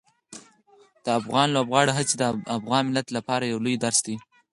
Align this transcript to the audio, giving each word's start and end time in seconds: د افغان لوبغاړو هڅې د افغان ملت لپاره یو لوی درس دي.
د 1.03 1.05
افغان 1.19 1.47
لوبغاړو 1.55 1.95
هڅې 1.97 2.15
د 2.17 2.23
افغان 2.57 2.81
ملت 2.89 3.07
لپاره 3.17 3.43
یو 3.51 3.59
لوی 3.65 3.75
درس 3.83 3.99
دي. 4.05 4.15